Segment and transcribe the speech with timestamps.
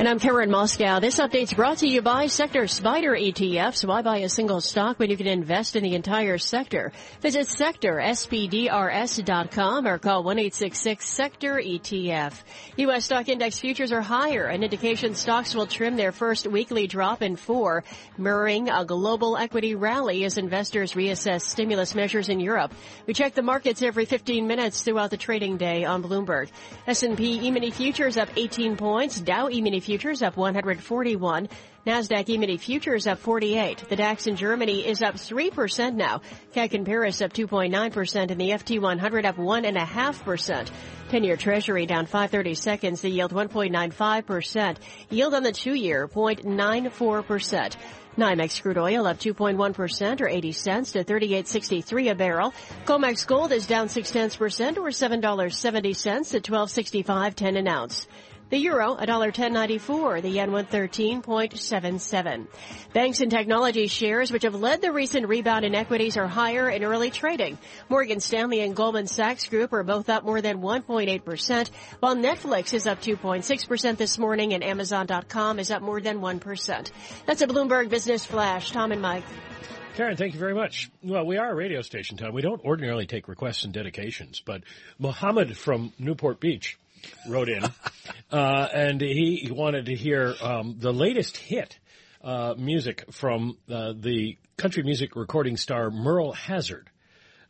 [0.00, 0.98] And I'm Karen Moskow.
[0.98, 3.86] This update's brought to you by Sector Spider ETFs.
[3.86, 6.92] Why buy a single stock when you can invest in the entire sector?
[7.20, 12.32] Visit sectorspdrs.com or call 1-866-SECTOR-ETF.
[12.78, 13.04] U.S.
[13.04, 17.36] stock index futures are higher, an indication stocks will trim their first weekly drop in
[17.36, 17.84] four,
[18.16, 22.72] mirroring a global equity rally as investors reassess stimulus measures in Europe.
[23.06, 26.48] We check the markets every 15 minutes throughout the trading day on Bloomberg.
[26.86, 29.89] S&P E-mini futures up 18 points, Dow E-mini futures
[30.22, 31.48] up 141.
[31.86, 33.88] Nasdaq E-mini futures up 48.
[33.88, 36.20] The DAX in Germany is up 3% now.
[36.54, 40.70] CAC in Paris up 2.9% and the FT100 up 1.5%.
[41.10, 43.00] 10-year Treasury down 530 seconds.
[43.00, 44.76] The yield 1.95%.
[45.08, 47.76] Yield on the two-year 0.94%.
[48.16, 52.52] NYMEX crude oil up 2.1% or 80 cents to 38.63 a barrel.
[52.84, 58.06] COMEX gold is down 6 tenths percent or $7.70 to 12.65.10 an ounce.
[58.50, 60.22] The euro, $1.1094.
[60.22, 62.46] The yen, 113.77.
[62.92, 66.82] Banks and technology shares, which have led the recent rebound in equities, are higher in
[66.82, 67.58] early trading.
[67.88, 72.88] Morgan Stanley and Goldman Sachs Group are both up more than 1.8%, while Netflix is
[72.88, 76.90] up 2.6% this morning and Amazon.com is up more than 1%.
[77.26, 78.72] That's a Bloomberg Business Flash.
[78.72, 79.24] Tom and Mike.
[79.94, 80.90] Karen, thank you very much.
[81.04, 82.32] Well, we are a radio station, Tom.
[82.32, 84.62] We don't ordinarily take requests and dedications, but
[84.98, 86.78] Mohamed from Newport Beach
[87.28, 87.64] wrote in,
[88.32, 91.78] uh, and he wanted to hear um, the latest hit
[92.22, 96.90] uh, music from uh, the country music recording star Merle Hazard.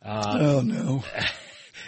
[0.03, 1.03] oh no!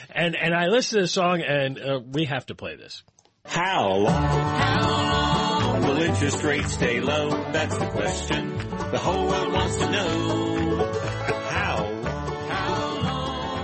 [0.09, 3.03] And and I listened to the song, and uh, we have to play this.
[3.45, 4.13] How long?
[4.13, 7.29] How long will interest rates stay low?
[7.51, 8.57] That's the question.
[8.91, 10.62] The whole world wants to know.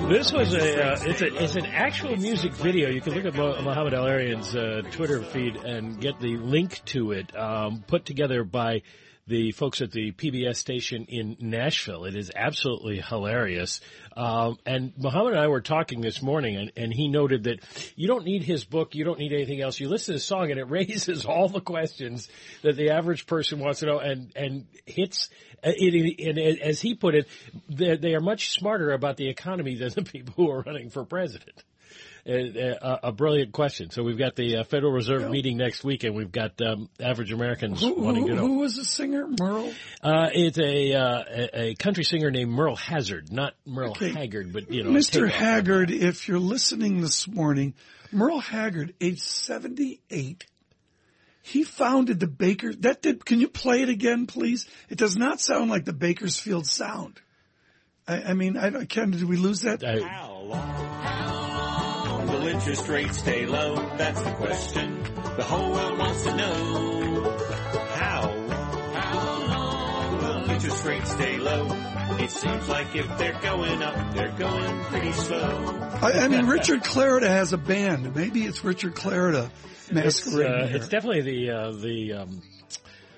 [0.10, 2.90] This was a uh, it's a it's an actual music video.
[2.90, 7.38] You can look at Mohamed El-Erian's uh, Twitter feed and get the link to it,
[7.38, 8.82] um, put together by
[9.30, 12.06] the folks at the PBS station in Nashville.
[12.06, 13.80] It is absolutely hilarious.
[14.18, 17.60] Um, and Mohamed and I were talking this morning, and, and he noted that
[17.96, 19.80] you don't need his book, you don't need anything else.
[19.80, 22.28] You listen to the song, and it raises all the questions
[22.64, 25.30] that the average person wants to know, and and hits.
[25.64, 27.28] uh, It, and as he put it,
[27.70, 31.06] they they are much smarter about the economy than the people who are running for
[31.06, 31.64] president.
[32.28, 33.90] Uh, uh, a brilliant question.
[33.92, 37.32] So we've got the uh, Federal Reserve meeting next week, and we've got um, average
[37.32, 38.42] Americans Who, wanting who, to know.
[38.48, 39.28] who was the singer?
[39.40, 39.72] Merle?
[40.04, 44.12] Uh, it's a, uh, a a country singer named Merle Hazard, not Merle Okay.
[44.12, 45.30] Haggard, but you know, Mr.
[45.30, 47.74] Haggard, if you're listening this morning,
[48.12, 50.46] Merle Haggard, age 78,
[51.42, 54.68] he founded the Baker, that did, can you play it again, please?
[54.90, 57.20] It does not sound like the Bakersfield sound.
[58.08, 59.84] I, I mean, I, Ken, did we lose that?
[59.84, 61.39] I-
[62.40, 63.76] will interest rates stay low?
[63.98, 65.04] That's the question.
[65.36, 67.38] The whole world wants to know.
[67.96, 68.48] How?
[68.94, 71.68] How long will interest rates stay low?
[72.20, 75.90] It seems like if they're going up, they're going pretty slow.
[76.02, 78.16] I, I mean, Richard Clarida has a band.
[78.16, 80.76] Maybe it's Richard Clarida it's, masquerading uh, here.
[80.78, 82.42] it's definitely the uh, the um,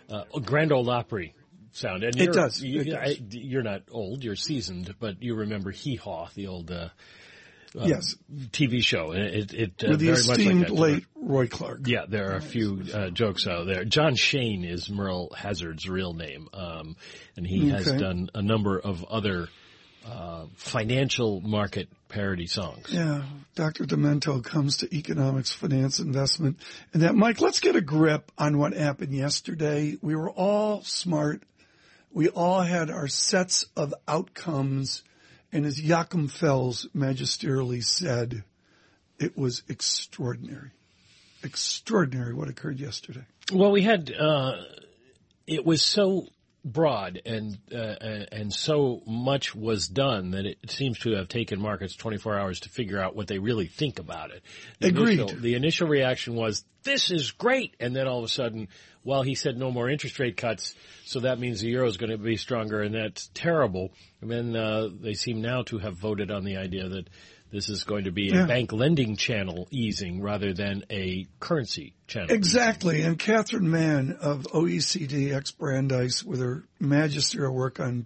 [0.09, 1.33] uh, Grand Ole Opry
[1.71, 2.03] sound.
[2.03, 2.61] And It does.
[2.61, 2.97] You, It does.
[2.99, 6.71] I, you're not old; you're seasoned, but you remember Hee Haw, the old
[7.79, 8.15] uh, yes,
[8.51, 9.11] TV show.
[9.11, 10.71] And It, it uh, with the very much like esteemed that.
[10.71, 11.81] late Roy Clark.
[11.85, 13.85] Yeah, there are a few uh, jokes out there.
[13.85, 16.95] Jon Shayne is Merle Hazard's real name, um,
[17.37, 19.47] and he has done a number of other
[20.05, 22.87] uh, financial market parody songs.
[22.89, 23.23] Yeah,
[23.55, 23.85] Dr.
[23.85, 26.57] Demento comes to economics, finance, investment,
[26.93, 27.15] and that.
[27.15, 29.97] Mike, let's get a grip on what happened yesterday.
[30.01, 31.43] We were all smart.
[32.11, 35.03] We all had our sets of outcomes,
[35.51, 38.43] and as Joachim Fels magisterially said,
[39.19, 40.71] it was extraordinary.
[41.43, 43.25] Extraordinary what occurred yesterday.
[43.51, 44.57] Well, we had uh,
[45.47, 46.27] it was so
[46.63, 47.95] broad and uh,
[48.31, 52.69] and so much was done that it seems to have taken markets 24 hours to
[52.69, 54.43] figure out what they really think about it.
[54.79, 55.19] The Agreed.
[55.19, 58.67] Initial, the initial reaction was this is great, and then all of a sudden,
[59.03, 60.75] well, he said no more interest rate cuts,
[61.05, 63.91] so that means the euro is going to be stronger, and that's terrible.
[64.21, 67.09] And then uh, they seem now to have voted on the idea that.
[67.53, 68.45] This is going to be Yeah.
[68.45, 72.33] a bank lending channel easing rather than a currency channel.
[72.33, 73.01] Exactly.
[73.01, 78.05] And Catherine Mann of OECD ex Brandeis with her magisterial work on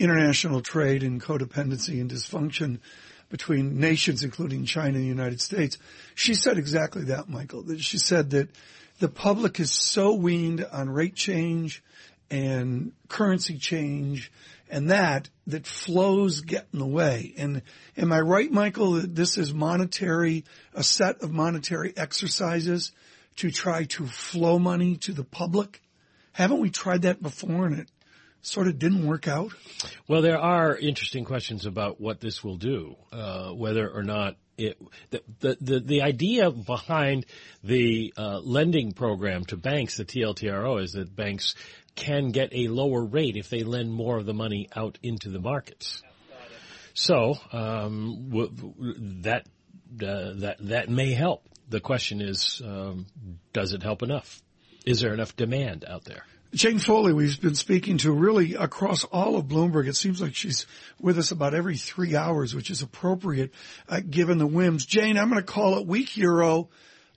[0.00, 2.80] international trade and codependency and dysfunction
[3.28, 5.78] between nations, including China and the United States.
[6.16, 7.64] She said exactly that, Michael.
[7.78, 8.48] She said that
[8.98, 11.82] the public is so weaned on rate change
[12.30, 14.32] and currency change
[14.68, 17.34] and that that flows get in the way.
[17.36, 17.62] And
[17.96, 20.44] am I right, Michael, that this is monetary,
[20.74, 22.92] a set of monetary exercises
[23.36, 25.82] to try to flow money to the public?
[26.32, 27.90] Haven't we tried that before and it
[28.42, 29.52] sort of didn't work out?
[30.08, 34.78] Well, there are interesting questions about what this will do, uh, whether or not it,
[35.10, 37.26] the, the, the, idea behind
[37.62, 41.54] the uh, lending program to banks, the TLTRO, is that banks
[41.94, 45.40] can get a lower rate if they lend more of the money out into the
[45.40, 46.02] markets.
[46.94, 48.50] So um, w-
[49.22, 49.46] that
[50.02, 51.42] uh, that that may help.
[51.68, 53.06] The question is, um,
[53.52, 54.42] does it help enough?
[54.86, 56.24] Is there enough demand out there?
[56.54, 59.88] Jane Foley, we've been speaking to really across all of Bloomberg.
[59.88, 60.66] It seems like she's
[61.00, 63.52] with us about every three hours, which is appropriate
[63.88, 64.86] uh, given the whims.
[64.86, 66.68] Jane, I'm going to call it weak euro,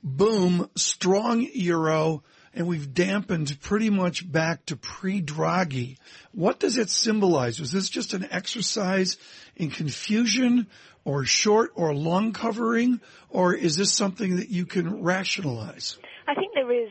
[0.03, 2.23] boom, strong euro
[2.53, 5.97] and we've dampened pretty much back to pre-Draghi.
[6.31, 7.59] What does it symbolize?
[7.59, 9.17] Was this just an exercise
[9.55, 10.67] in confusion
[11.05, 12.99] or short or long covering,
[13.29, 15.97] or is this something that you can rationalize?
[16.27, 16.89] I think there is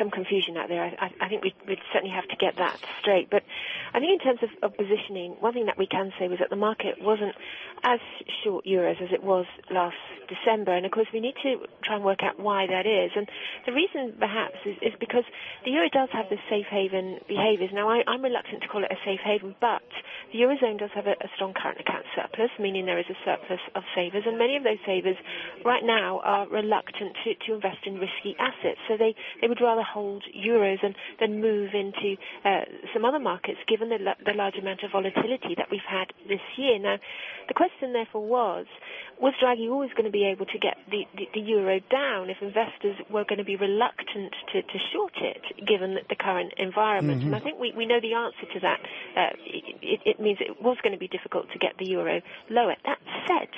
[0.00, 0.82] some confusion out there.
[0.82, 3.28] I, I think we'd, we'd, certainly have to get that straight.
[3.30, 3.42] But
[3.92, 6.48] I think in terms of, of, positioning, one thing that we can say was that
[6.48, 7.34] the market wasn't
[7.84, 8.00] as
[8.42, 9.96] short euros as it was last
[10.28, 10.72] December.
[10.72, 13.10] And of course, we need to try and work out why that is.
[13.14, 13.28] And
[13.66, 15.24] the reason perhaps is, is because
[15.64, 17.70] the euro does have this safe haven behaviours.
[17.72, 19.82] Now, I, am reluctant to call it a safe haven, but
[20.32, 23.60] the eurozone does have a, a strong current account surplus, meaning there is a surplus
[23.74, 24.24] of savers.
[24.26, 25.16] And many of those savers
[25.64, 28.78] right now are reluctant to, to invest in risky assets.
[28.88, 33.58] So they, they would rather hold euros and then move into uh, some other markets,
[33.66, 36.78] given the, the large amount of volatility that we've had this year.
[36.78, 36.96] Now,
[37.48, 38.66] the question therefore was,
[39.20, 42.38] was Draghi always going to be able to get the, the, the euro down if
[42.40, 47.20] investors were going to be reluctant to, to short it, given the, the current environment?
[47.20, 47.34] Mm-hmm.
[47.34, 48.80] And I think we, we know the answer to that.
[49.16, 49.32] Uh,
[49.82, 52.76] it, it means it was going to be difficult to get the euro lower.
[52.84, 52.98] That
[53.28, 53.48] said,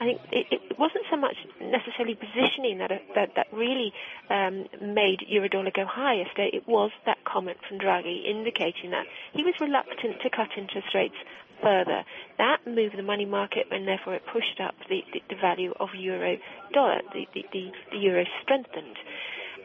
[0.00, 3.92] I think it, it wasn't so much necessarily positioning that that, that really
[4.30, 6.50] um, made eurodollar go higher yesterday.
[6.54, 9.04] It was that comment from Draghi indicating that
[9.34, 11.20] he was reluctant to cut interest rates
[11.60, 12.02] further.
[12.38, 15.90] That moved the money market and therefore it pushed up the, the, the value of
[15.94, 16.38] euro
[16.72, 17.02] dollar.
[17.12, 18.96] The, the, the, the euro strengthened.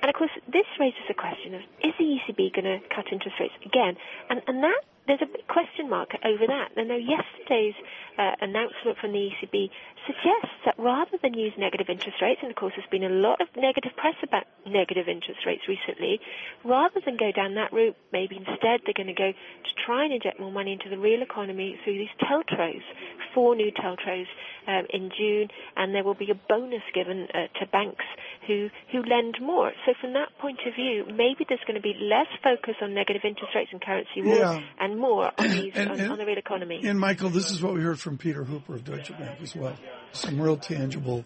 [0.01, 3.39] And of course, this raises the question of is the ECB going to cut interest
[3.39, 3.95] rates again?
[4.29, 6.69] And, and that there's a question mark over that.
[6.75, 7.75] And now yesterday's
[8.17, 9.69] uh, announcement from the ECB
[10.07, 13.41] suggests that rather than use negative interest rates, and of course there's been a lot
[13.41, 16.19] of negative press about negative interest rates recently,
[16.63, 20.13] rather than go down that route, maybe instead they're going to go to try and
[20.13, 22.83] inject more money into the real economy through these TLTROs,
[23.33, 24.27] four new TLTROs
[24.67, 28.05] um, in June, and there will be a bonus given uh, to banks
[28.47, 29.71] who, who lend more.
[29.85, 33.21] So from that point of view, maybe there's going to be less focus on negative
[33.25, 34.59] interest rates and currency wars yeah.
[34.79, 36.81] and more on, these, and, on, and, on the real economy.
[36.83, 39.75] And Michael, this is what we heard from Peter Hooper of Deutsche Bank as well.
[40.11, 41.25] Some real tangible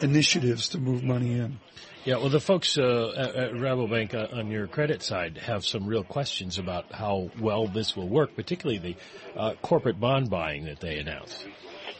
[0.00, 1.58] initiatives to move money in.
[2.04, 5.86] Yeah, well, the folks uh, at, at Rabobank uh, on your credit side have some
[5.86, 10.80] real questions about how well this will work, particularly the uh, corporate bond buying that
[10.80, 11.46] they announced.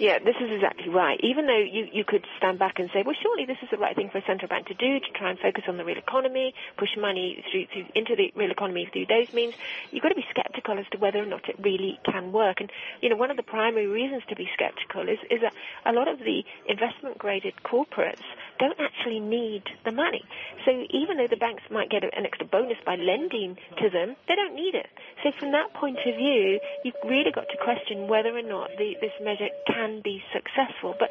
[0.03, 1.15] Yeah, this is exactly right.
[1.23, 3.95] Even though you, you could stand back and say, well, surely this is the right
[3.95, 6.55] thing for a central bank to do to try and focus on the real economy,
[6.77, 9.55] push money through, through into the real economy through those means,
[9.93, 12.59] you've got to be skeptical as to whether or not it really can work.
[12.59, 12.69] And,
[13.01, 15.55] you know, one of the primary reasons to be skeptical is, is that
[15.87, 18.27] a lot of the investment graded corporates
[18.59, 20.23] don't actually need the money.
[20.65, 24.35] So even though the banks might get an extra bonus by lending to them, they
[24.35, 24.87] don't need it.
[25.23, 28.95] So from that point of view, you've really got to question whether or not the,
[29.01, 30.95] this measure can be successful.
[30.99, 31.11] But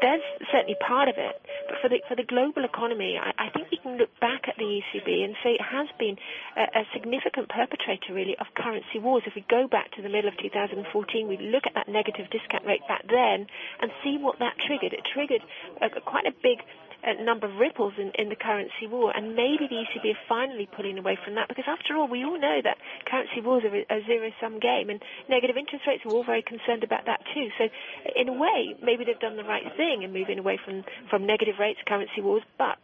[0.00, 0.22] that's
[0.52, 1.40] certainly part of it.
[1.68, 4.56] But for the for the global economy, I, I think we can look back at
[4.56, 6.16] the ECB and say it has been
[6.56, 9.22] a, a, significant perpetrator, really, of currency wars.
[9.26, 10.82] If we go back to the middle of 2014,
[11.28, 13.46] we look at that negative discount rate back then
[13.80, 14.92] and see what that triggered.
[14.92, 15.42] It triggered
[15.82, 16.62] a, quite a big
[17.06, 20.68] a number of ripples in, in the currency war, and maybe the ECB are finally
[20.74, 24.00] pulling away from that because, after all, we all know that currency wars are a
[24.04, 27.48] zero-sum game, and negative interest rates are all very concerned about that too.
[27.58, 27.68] So,
[28.14, 31.56] in a way, maybe they've done the right thing in moving away from from negative
[31.60, 32.82] rates, currency wars, but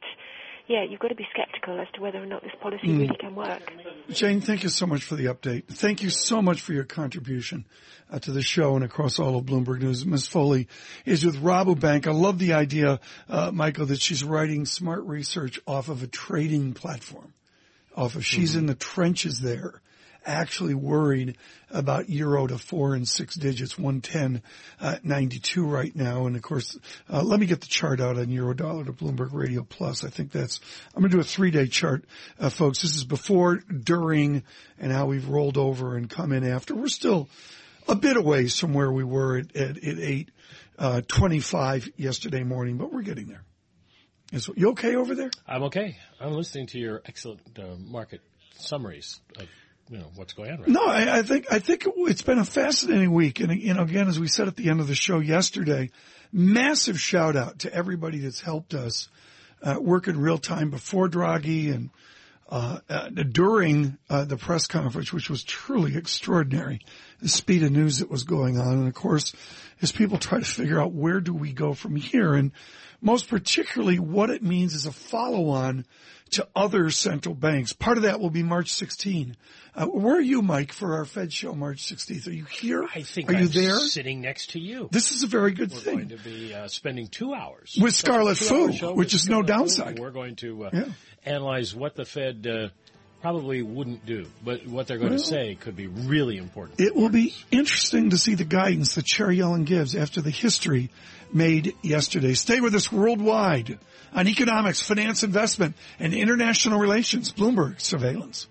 [0.68, 3.00] yeah, you've got to be skeptical as to whether or not this policy mm.
[3.00, 3.72] really can work.
[4.10, 5.66] Jane, thank you so much for the update.
[5.66, 7.66] Thank you so much for your contribution
[8.10, 10.06] uh, to the show and across all of Bloomberg News.
[10.06, 10.26] Ms.
[10.26, 10.68] Foley
[11.04, 12.06] is with Rabobank.
[12.06, 16.74] I love the idea, uh, Michael, that she's writing smart research off of a trading
[16.74, 17.34] platform.
[17.94, 18.60] Off of she's mm-hmm.
[18.60, 19.82] in the trenches there
[20.24, 21.36] actually worried
[21.70, 24.42] about euro to four and six digits, 110,
[24.80, 26.26] uh, 92 right now.
[26.26, 26.78] And of course,
[27.10, 30.04] uh, let me get the chart out on euro dollar to Bloomberg Radio Plus.
[30.04, 30.60] I think that's,
[30.94, 32.04] I'm going to do a three day chart,
[32.38, 32.82] uh, folks.
[32.82, 34.42] This is before, during,
[34.78, 36.74] and how we've rolled over and come in after.
[36.74, 37.28] We're still
[37.88, 40.30] a bit away from where we were at, at, at 8,
[40.78, 43.44] uh, 25 yesterday morning, but we're getting there.
[44.32, 45.30] Is you okay over there?
[45.46, 45.98] I'm okay.
[46.18, 48.22] I'm listening to your excellent uh, market
[48.56, 49.46] summaries of
[49.88, 52.44] you know what's going on right No, I, I think I think it's been a
[52.44, 55.18] fascinating week, and you know, again, as we said at the end of the show
[55.18, 55.90] yesterday,
[56.32, 59.08] massive shout out to everybody that's helped us
[59.62, 61.90] uh, work in real time before Draghi and
[62.48, 66.80] uh, uh, during uh, the press conference, which was truly extraordinary,
[67.20, 69.34] the speed of news that was going on, and of course,
[69.80, 72.52] as people try to figure out where do we go from here, and
[73.00, 75.86] most particularly what it means as a follow-on
[76.32, 77.72] to other central banks.
[77.72, 79.36] Part of that will be March 16.
[79.74, 82.26] Uh, where are you, Mike, for our Fed show March 16th?
[82.26, 82.86] Are you here?
[82.94, 83.76] I think are I'm you there?
[83.78, 84.88] sitting next to you.
[84.92, 85.94] This is a very good thing.
[85.96, 89.98] We're going to be uh, spending two hours With Scarlet Fu, which is no downside.
[89.98, 90.84] We're going to uh, Yeah.
[91.24, 92.68] analyze what the Fed uh,
[93.22, 96.80] probably wouldn't do, but what they're going Well- to say could be really important.
[96.80, 100.90] It will be interesting to see the guidance that Chair Yellen gives after the history
[101.32, 102.34] made yesterday.
[102.34, 103.78] Stay with us worldwide
[104.12, 107.32] on economics, finance, investment, and international relations.
[107.32, 108.48] Bloomberg Surveillance.